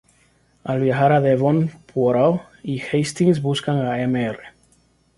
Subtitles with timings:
[0.73, 4.39] Al viajar a Devon, Poirot y Hastings buscan a Mr.